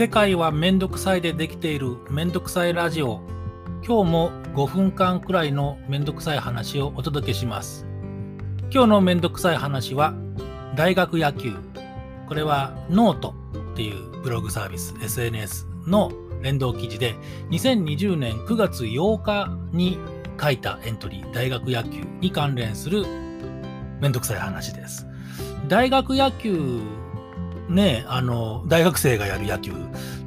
[0.00, 3.20] 世界はめんどくさいでできているめんどくさいラジオ。
[3.86, 7.86] 今日も5分間くらいのめんどくさい話をお届けします。
[8.72, 10.14] 今日のめんどくさい話は
[10.74, 11.54] 大学野球。
[12.26, 13.34] これはノート
[13.74, 16.10] っていうブログサービス、SNS の
[16.40, 17.14] 連動記事で
[17.50, 19.98] 2020年9月8日に
[20.40, 23.04] 書いたエントリー、大学野球に関連する
[24.00, 25.06] めんどくさい話です。
[25.68, 26.80] 大学野球
[27.70, 29.72] ね、あの、大学生がやる野球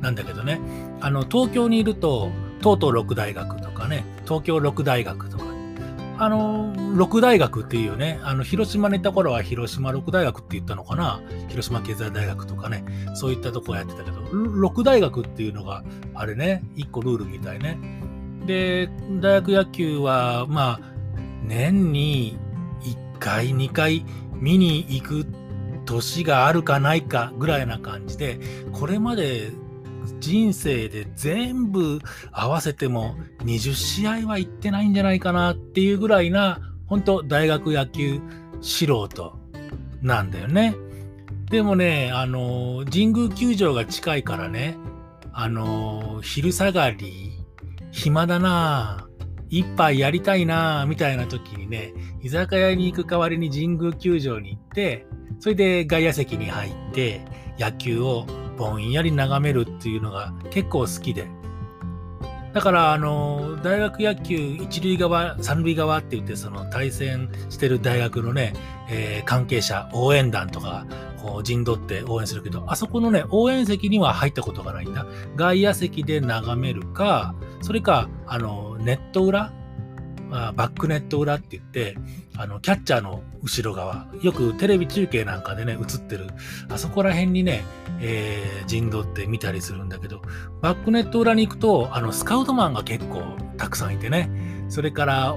[0.02, 0.60] なんだけどね、
[1.02, 5.44] あの、東京にいると、東東六大学とかね、東京六大学とか、
[6.18, 17.78] あの、六大学っていうね、あの、広島にいた頃は広島六大学って言ったのかな、広島経済大学とかね、そういったとこやってたけど、六大学っていうのが、あれね、一個ルールみたいね。
[18.46, 18.90] で、
[19.20, 20.94] 大学野球は、まあ、
[21.46, 22.38] 年に
[22.82, 25.43] 1回、2回見に行くって
[25.86, 28.40] 年があるかないかぐらいな感じで、
[28.72, 29.52] これまで
[30.20, 32.00] 人生で全部
[32.32, 38.20] 合わせても20試合は行ってないんじゃないかなっていうぐらいな、本当大学野球
[38.62, 39.40] 素人
[40.02, 40.76] なんだよね。
[41.50, 44.78] でもね、あの、神宮球場が近いからね、
[45.32, 47.32] あの、昼下がり、
[47.92, 49.08] 暇だな
[49.50, 55.06] 一杯やりたいなみたいな時にね、居酒屋に行く代わりに神宮球場に行って、
[55.44, 57.20] それで外野席に入って
[57.60, 58.26] 野球を
[58.58, 61.28] ぼんやり眺めるっていうのが結構好きで。
[62.54, 68.54] だから、あの、大学野球一塁側、三塁側って言って、その対戦してる大学のね、
[68.90, 70.86] えー、関係者、応援団とか、
[71.22, 75.06] こう陣取って応援するけど、あそこのね、応援席には入ったことがないんだ。
[75.36, 79.52] 外野席で眺めるか、それか、あの、ネット裏
[80.34, 81.96] あバックネット裏って言って、
[82.36, 86.28] あの、キャッチャーの後ろ側、よくテレビ中継なんかでね、映ってる、
[86.70, 87.64] あそこら辺にね、
[88.02, 90.24] えー、陣取って見たりするんだけど、
[90.62, 93.22] バックネット裏に行くと、あの、スカウトマンが結構
[93.58, 94.30] たくさんいてね、
[94.70, 95.36] それから、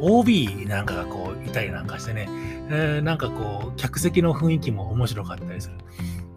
[0.00, 2.26] OB なんかがこう、いたりなんかしてね、
[2.70, 5.76] えー、なんかこう、客席の雰囲気も面白かったりする。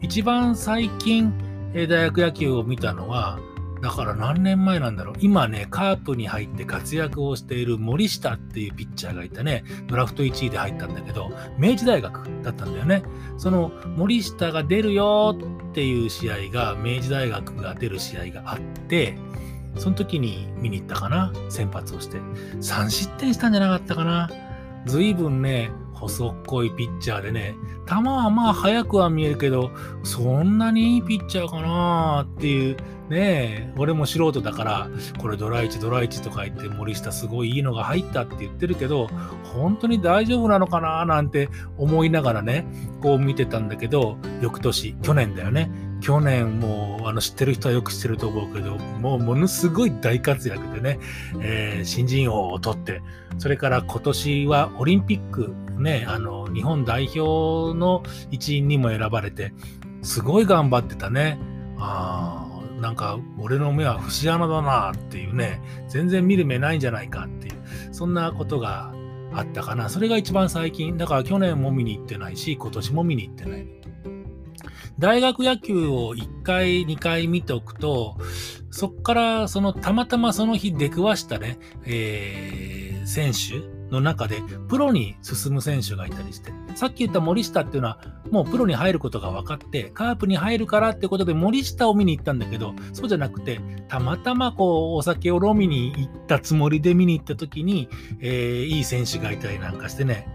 [0.01, 1.33] 一番最近、
[1.73, 3.39] 大学野球を見たのは、
[3.87, 5.15] だから何年前なんだろう。
[5.21, 13.03] 今ね、カープに入って活躍をしている森下っていうピッチャーがいてね、ドラフト1位で入ったんだけど、明治大学だったんだよね。
[13.37, 15.37] その森下が出るよ
[15.69, 19.17] っていう試合が、明治大学が出る試合があって、
[19.77, 22.17] その時に見に行ったかな、先発をして。
[22.57, 24.29] 3失点したんじゃなかったかな。
[24.85, 27.55] 随分ね、細っこいピッチャーでね、
[27.87, 29.71] 球はまあ速くは見えるけど、
[30.03, 32.77] そんなにいいピッチャーかなっていう、
[33.09, 39.07] ね、俺も素人だから、これドライチドライチとか言って森下すごいいいのが入ったって言ってるけど、
[39.43, 42.67] 本当に大丈夫なのかななんて思いながらね、
[43.01, 45.71] こう見てたんだけど、翌年、去年だよね。
[45.99, 50.99] 去年もあの知ってる人はよく知ってると思うけど、もうものすごい大活躍でね、
[51.41, 53.01] えー、新人王を取って、
[53.37, 59.53] それから今年はオリンピックね、あの、日本代表の一員にも選ばれて、
[60.01, 61.39] すごい頑張ってたね。
[61.77, 62.47] あ
[62.77, 67.55] あ、なんか俺の目は節穴だなっていうね、全然見る目ないんじゃないかっていう、
[67.91, 68.93] そんなことが
[69.33, 69.89] あったかな。
[69.89, 70.97] それが一番最近。
[70.97, 73.67] だから去年も見に行ってないし、今年も見に行ってない。
[74.99, 78.17] 大学野球を1回、2回見ておくと、
[78.71, 87.99] そっからそのたまたまその日出くわしたね、えー、選手の中でプロに進む選手がいたりして、さっき言った森下っていうのは
[88.29, 97.89] もうプロに入ることが分かって、カープに入るからってことで森下を見に行ったんだけど、そうじゃなくて、たまたまこうお酒を飲みに行ったつもりで見に行った時に、
[98.19, 100.27] えー、いい選手がいたりなんかしてね、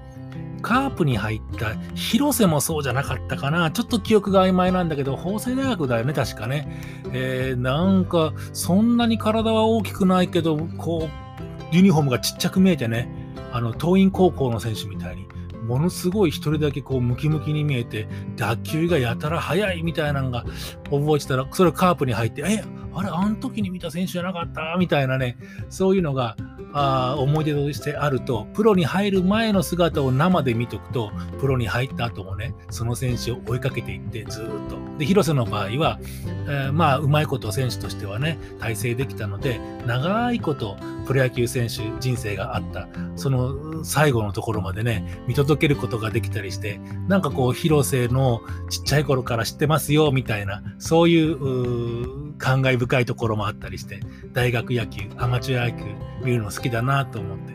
[0.62, 3.70] カープに入った広瀬もそうじゃなかったかな。
[3.70, 6.80] ちょっと記憶が曖昧なんだけど、法政大学だよね、確かね。
[7.12, 13.08] えー、なんか、そんなに体は大きくないけど、こう、ユニフォームがちっちゃく見えてね、
[13.52, 15.26] あの、桐蔭高校の選手みたいに、
[15.66, 20.44] ものすごい一人だけこうムキムキに見えて、打球がやたら速いみたいなのが
[20.90, 22.64] 覚えてたら、それカープに入って、え、
[22.94, 24.76] あれ、あの時に見た選手じゃなかった？
[24.78, 25.38] みたいなね、
[25.70, 26.36] そういうのが
[26.72, 34.98] あ思い出としてあると、プロに入る前の姿を生で見とくと、プロに入った後もね、その選手を追いかけていって、ずっと。
[34.98, 35.98] で、広瀬の場合は、
[36.46, 40.76] えー、まあ、うまいこと選手としてはね、体制できたので、長いこと
[41.06, 54.00] プロ野球選手人生があった、その最後のところまでね、見届けることができたりして、なんかこう、広瀬のちっちゃい頃から知ってますよ、みたいな、そういうう感慨深いところもあったりして、
[54.32, 55.84] 大学野球、アマチュア野球
[56.24, 57.54] 見るの好きだなと思って。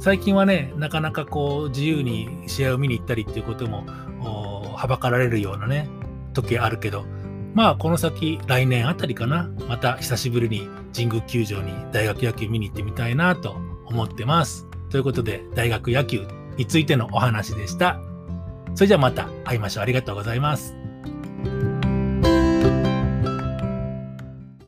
[0.00, 3.84] 最近はね、なかなかこう、自由に試合を見に行ったりっていうことも、
[4.74, 5.88] はばかられるようなね、
[6.32, 7.04] 時あるけど、
[7.54, 9.50] まあこの先来年あたりかな。
[9.68, 13.56] また久しぶりに神宮球場に大学野球見に行ってみたいなと
[13.86, 14.66] 思ってます。
[14.90, 16.26] ということで大学野球
[16.56, 18.00] についてのお話でした。
[18.74, 19.82] それじゃあまた会いましょう。
[19.82, 20.77] ありがとうございます。